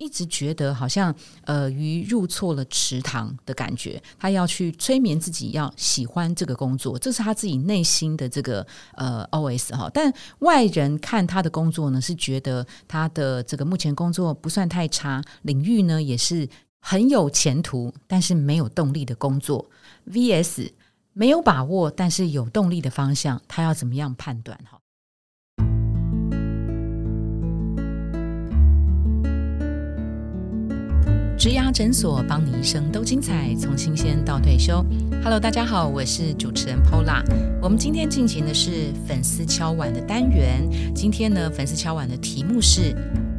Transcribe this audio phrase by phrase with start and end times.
[0.00, 1.14] 一直觉得好像
[1.44, 9.90] 呃鱼入错了池塘的感觉，他要去催眠自己要喜欢这个工作，这是他自己内心的这个呃 OS 哈。
[9.92, 16.48] 但外人看他的工作呢，是觉得他的这个目前工作不算太差，领域呢也是
[16.80, 19.68] 很有前途，但是没有动力的工作。
[20.10, 20.70] VS
[21.12, 24.79] 没有把握但是有动力的方向，他要怎么样判断哈？
[31.40, 34.84] 植牙诊所，帮你一生都精彩，从新鲜到退休。
[35.24, 37.24] Hello，大家好，我是主持人 Pola。
[37.62, 40.68] 我们今天进行的是粉丝敲碗的单元。
[40.94, 42.94] 今天呢，粉丝敲碗的题目是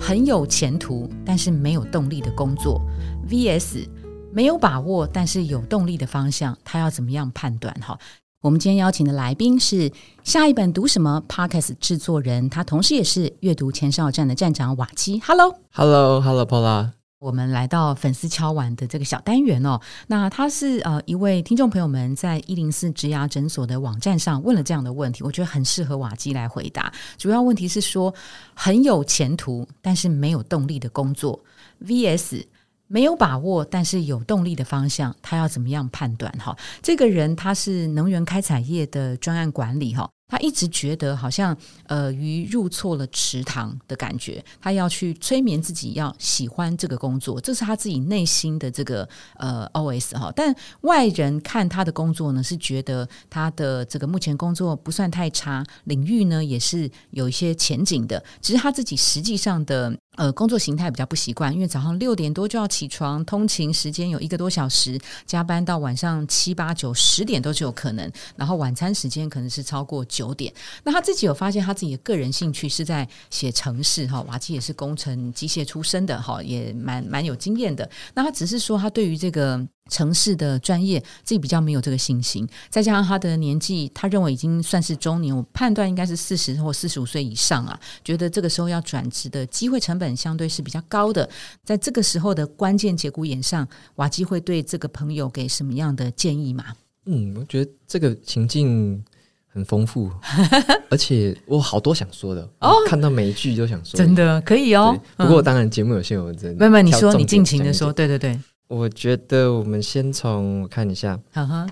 [0.00, 2.80] 很有前途但是没有动力的工作
[3.28, 3.86] VS
[4.32, 7.74] 没有把握但是有动力的方向，他要怎么样判断？
[7.82, 7.98] 哈，
[8.40, 9.92] 我们今天邀请的来宾是
[10.24, 15.20] 下一本读什么 Podcast 制作人，他同时也是阅读前哨站的站长瓦基。
[15.26, 17.01] Hello，Hello，Hello，Pola。
[17.22, 26.92] 我们来到粉丝敲碗的这个小单元哦，那他是呃一位听众朋友们在一零四植牙诊所的网站上问了这样的问题，我觉得很适合瓦基来回答。
[27.16, 28.12] 主要问题是说
[28.54, 31.38] 很有前途但是没有动力的工作
[31.84, 32.44] ，VS
[32.88, 36.28] 没有把握但是有动力的方向，他要怎么样判断？
[36.40, 40.10] 哈，这个人他是能源开采业的专案管理哈。
[40.32, 50.32] 他一直觉得好像呃鱼入错了池塘的感觉，他要去催眠自己要喜欢这个工作，这是他自己内心的这个呃 OS 哈。
[50.34, 59.94] 但外人看他的工作呢，是觉得他的这个目前工作不算太差，领域呢也是有一些前景的，只是他自己实际上的。
[60.16, 68.12] 呃，工作形态比较不习惯，因为早上六点多就要起床，通勤时间有一个多小时，加班到晚上七八九十点都是有可能。
[68.36, 70.52] 然后晚餐时间可能是超过九点。
[70.84, 77.88] 那他自己有发现，他自己的个人兴趣是在写城市哈，瓦基也是工程机械出身的哈，也蛮蛮有经验的。
[78.12, 79.66] 那他只是说，他对于这个。
[79.92, 91.28] 城市的专业自己比较没有这个信心，再加上他的年纪，他认为已经算是中年，我判断应该是四十或四十五岁以上啊，觉得这个时候要转职的机会成本相对是比较高的。
[91.62, 96.64] 在这个时候的关键节骨眼上，瓦基会对这个朋友给什么样的建议吗？
[97.04, 99.04] 嗯，我觉得这个情境
[99.46, 100.10] 很丰富，
[100.88, 104.98] 而且我好多想说的哦，看到每一句都想说，真的可以哦。
[105.18, 108.40] 不过当然节目有限，我真没有，你说你尽情的说，对对对。
[108.72, 111.20] 我觉得我们先从我看一下，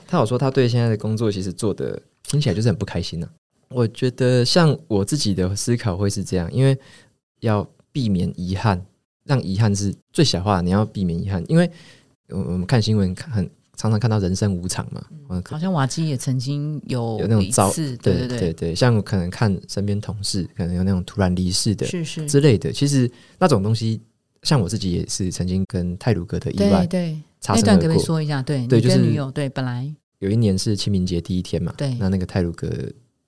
[0.07, 3.27] 他有说他对现在的工作其实做的听起来就是很不开心呢。
[3.71, 6.79] 我觉得像我自己的思考会是这样，因为
[7.41, 8.85] 要避免遗憾，
[9.25, 10.61] 让遗憾是最小化。
[10.61, 11.71] 你要避免遗憾，因为
[12.29, 15.03] 我我们看新闻看很常常看到人生无常嘛。
[15.31, 22.71] 嗯好像瓦基也曾经有有那种遭对对对对，像我可能看身边同事可能有那种突然离世的，是是之类的。
[22.71, 23.99] 其实那种东西。
[24.43, 29.93] 像我自己也是曾经跟泰鲁格的意外对那段可以说一下，对对，就是女友对本来。
[30.19, 32.69] 有一年是清明节第一天嘛，对，那那个泰鲁格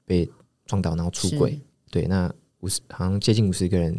[0.04, 0.30] 被
[0.66, 1.58] 撞倒然后出轨，
[1.90, 2.30] 对，那
[2.60, 3.96] 五十好像接近五十个人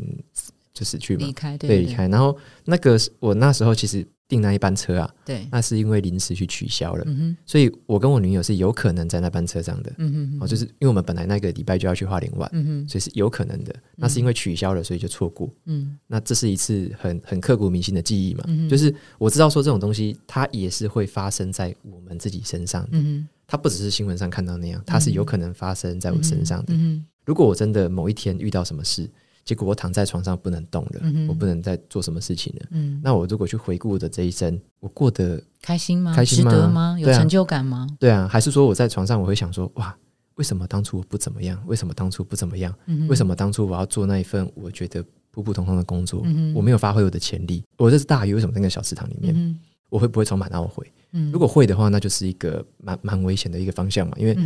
[0.73, 4.05] 就死去嘛，离开对离开，然后那个我那时候其实。
[4.25, 7.05] 订那一班车啊，对，那是因为临时去取消了，
[7.45, 13.75] 所以我跟我女友是有可能在那班车上的，嗯哦，就是因为我们本来那个礼拜就要去花莲玩，嗯所以是有可能的。
[13.95, 26.73] 那是因为取消了，所以就错过，嗯，那这是一次很很刻骨铭心的记忆嘛，就是我知道说这种东西它也是会发生在我们自己身上，嗯它不只是新闻上看到那样，它是有可能发生在我身上的。
[26.73, 29.07] 嗯如果我真的某一天遇到什么事。
[29.45, 32.65] 结果我躺在床上不能动了，我不能再做什么事情了。
[33.01, 36.13] 那我如果去回顾我的这一生，我过得开心吗？
[36.15, 36.97] 开心吗？
[36.97, 37.85] 有成就感吗？
[37.99, 39.93] 对啊，还是说我在床上我会想说，哇，
[40.35, 41.61] 为什么当初我不怎么样？
[41.67, 42.73] 为什么当初不怎么样？
[43.09, 46.23] 为什么当初我要做那一份我觉得普普通通的工作？
[46.55, 47.63] 我没有发挥我的潜力。
[47.77, 49.59] 我这是大鱼，为什么在那个小池塘里面？
[49.89, 50.89] 我会不会充满懊悔？
[51.31, 54.37] 如果会的话，那就是一个蛮蛮危险的一个方向嘛，因为。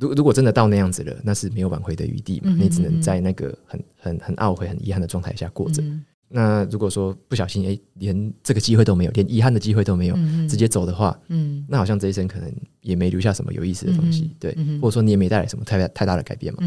[0.00, 2.52] 如如果真的到那样子了，那是没有挽回的余地嘛？
[2.58, 5.82] 你只能在那个很很很懊悔、很遗憾的状态下过着。
[6.32, 10.14] 那如果说不小心，哎，连这个机会都没有，连遗憾的机会都没有，
[10.48, 12.48] 直接走的话，嗯，那好像这一生可能
[12.82, 16.62] 也没留下什么有意思的东西，对，或者说你也没带来什么太太大的改变嘛。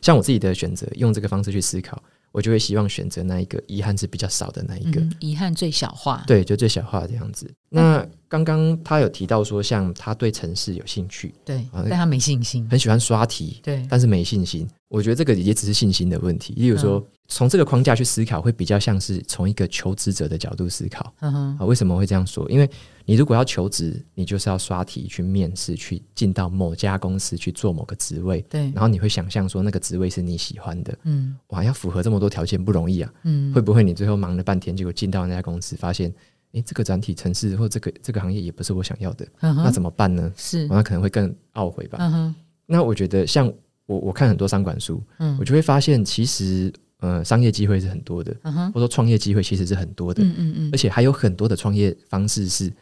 [0.00, 7.50] 像我自己的选择，用这个方式去思考，我就会希望选择那一个遗憾是比较少的那一个，遗憾最小化，对，就最小化这样子。
[7.70, 14.68] 那刚刚他有提到说，像他对城市有兴趣，对，但他没信心，很喜欢刷题，对，但是没信心。
[14.88, 16.54] 我觉得这个也只是信心的问题。
[16.54, 21.12] 例如说，从这个框架去思考，会比较像是从一个求职者的角度思考。
[21.20, 22.50] 啊，为什么会这样说？
[22.50, 22.68] 因为
[23.04, 28.40] 你如果要求职，你就是要刷题去面试，去进到某家公司去做某个职位。
[28.48, 30.98] 对，然后你会想象说，那个职位是你喜欢的。
[31.04, 33.12] 嗯，哇，要符合这么多条件不容易啊。
[33.24, 36.12] 嗯，会不会你最后忙了半天，结果进到那家公司，发现？
[36.54, 40.32] 哎，这个整体城市或这个这个行业也不是我想要的，那怎么办呢？
[40.34, 42.34] 是，那可能会更懊悔吧。
[42.64, 43.52] 那我觉得，像
[43.84, 52.72] 我我看很多商管书，嗯，我就会发现，其实呃，商业机会是很多的，或者说创业机会其实是很多的，嗯嗯嗯，而且还有很多的创业方式是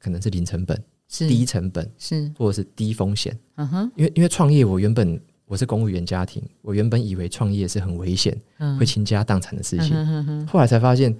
[0.00, 1.26] 可能是零成本、是。
[1.28, 2.30] 低成本，是。
[2.38, 3.36] 或者是低风险。
[3.56, 8.36] 嗯哼，因为因为创业，我原本我是公务员家庭，我原本以为创业是很危险、
[8.78, 11.14] 会倾家荡产的事情，后来才发现。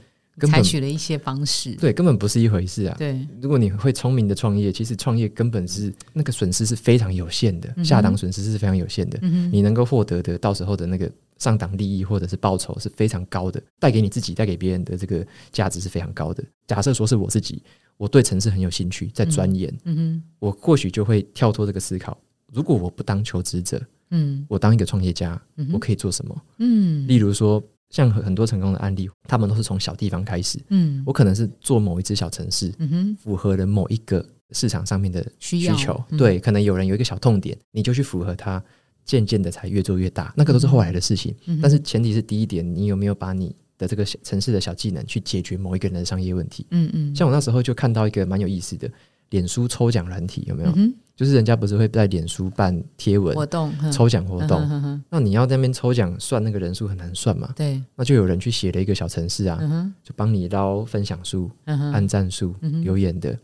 [0.52, 2.94] 采取了一些方式，对，根本不是一回事啊。
[2.98, 9.18] 对，如果你会聪明的创业，其实创业根本是那个损失是非常有限的，下档损失是非常有限的。
[9.50, 16.42] 你能够获得的到时候的那个上档利益或者是报酬是非常高的，带给你自己、带给别人的这个价值是非常高的。
[16.66, 17.62] 假设说是我自己，
[17.96, 22.16] 我对城市很有兴趣，在钻研，嗯哼，我或许就会跳脱这个思考：
[22.52, 23.80] 如果我不当求职者，
[24.10, 25.40] 嗯，我当一个创业家，
[25.72, 26.42] 我可以做什么？
[26.58, 27.62] 嗯，例如说。
[27.88, 30.58] 像很多成功的案例，他们都是从小地方开始。
[30.70, 35.96] 嗯，我可能是做某一只小城市，嗯哼，符合了某一个市场上面的需求。
[36.18, 38.62] 对，可能有人有一个小痛点，你就去符合它，
[39.06, 40.34] 渐渐的才越做越大。
[40.36, 41.34] 那个都是后来的事情。
[41.62, 46.66] 但是前提是第一点，你有没有把你的这个城市的小技能去解决某一个人的商业问题？
[46.72, 47.16] 嗯嗯。
[47.16, 48.90] 像我那时候就看到一个蛮有意思的，
[49.30, 50.72] 脸书抽奖软体有没有？
[51.16, 57.50] 就是人家不是会在脸书办贴文活动、抽奖活动，那你要那边抽奖算那个人数很难算嘛？
[57.56, 59.58] 对，那就有人去写了一个小程式啊，
[60.04, 62.54] 就帮你捞分享数、按赞数、
[62.84, 63.34] 留言的。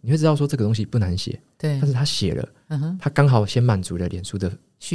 [0.00, 2.48] 你会知道说这个东西不难写，对，但是他写了，
[2.98, 4.50] 他刚好先满足了脸书的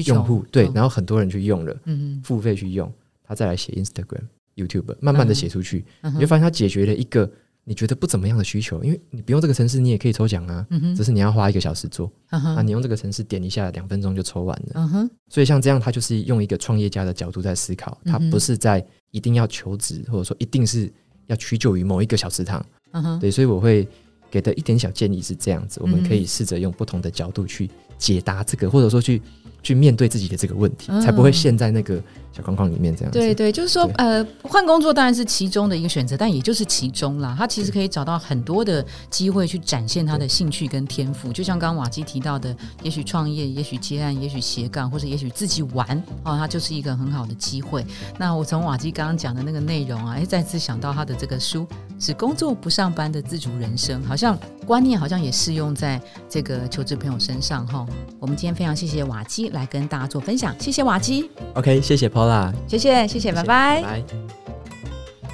[0.08, 1.76] 用户，对，然后很多人去用了，
[2.24, 2.92] 付费去用，
[3.24, 4.24] 他再来写 Instagram、
[4.56, 7.30] YouTube，慢慢的写出去，你会发现他解决了一个。
[7.66, 12.12] 你觉得不怎么样的需求，因为你不用这个城市，你也可以抽奖啊，只是你要花一个小时做。
[12.28, 15.10] 啊，你用这个城市点一下，两分钟就抽完了。
[15.30, 20.92] 所以像这样，他就是用一个创业家的角度在思考，他不是在一定要求职，或者说一定是
[21.28, 22.62] 要屈就于某一个小食堂。
[23.22, 23.88] 对，所以我会
[24.30, 29.22] 给的一点小建议是这样子，我们可以试着用不同的角度去解答这个，或者说去。
[29.64, 31.96] 去面对自己的这个问题，才不会陷在那个
[32.34, 32.94] 小框框里面。
[32.94, 37.34] 这样子对对，就是说，呃，换工作当然是其中的一个选择，但也就是其中啦。
[37.38, 41.32] 他其实可以找到很多的机会去展现他的兴趣跟天赋。
[41.32, 47.86] 就像刚刚瓦基提到的，也许创业，也许接案，也许斜杠，或者也许自己玩哦，他就是一个很好的机会。
[48.20, 51.66] 那我从瓦基刚刚讲的那个内容啊，哎，再次想到他的这个书
[51.98, 54.38] 是工作不上班的自主人生，好像
[54.68, 57.86] 观念好像也适用在这个求职朋友身上哈。
[58.20, 59.53] 我们今天非常谢谢瓦基。
[59.54, 61.30] 来跟大家做分享，谢谢瓦基。
[61.56, 64.04] OK，谢谢 Paula，谢谢谢谢，拜拜。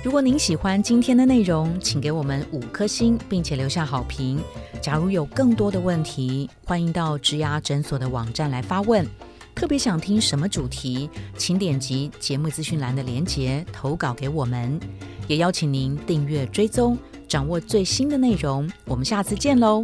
[0.02, 4.40] 如果您喜欢今天的内容，请给我们五颗星，并且留下好评。
[4.82, 9.06] 假如有更多的问题，欢迎到植牙诊所的网站来发问。
[9.54, 14.80] 特别想听什么主题，请点击节目资讯栏的连结投稿给我们。
[15.28, 18.72] 也邀请您订阅追踪，掌握最新的内容。
[18.86, 19.84] 我们下次见喽。